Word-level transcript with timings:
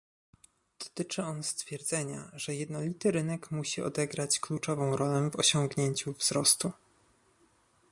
Dotyczy 0.79 1.23
on 1.23 1.43
stwierdzenia, 1.43 2.31
że 2.33 2.55
jednolity 2.55 3.11
rynek 3.11 3.51
musi 3.51 3.81
odegrać 3.81 4.39
kluczową 4.39 4.95
rolę 4.97 5.29
w 5.29 5.35
osiągnięciu 5.35 6.13
wzrostu 6.13 6.71